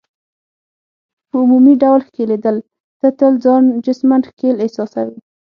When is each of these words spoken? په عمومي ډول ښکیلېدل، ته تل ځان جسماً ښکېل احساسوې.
په 1.29 1.35
عمومي 1.43 1.73
ډول 1.83 1.99
ښکیلېدل، 2.07 2.57
ته 2.99 3.07
تل 3.19 3.33
ځان 3.43 3.63
جسماً 3.85 4.17
ښکېل 4.29 4.55
احساسوې. 4.59 5.19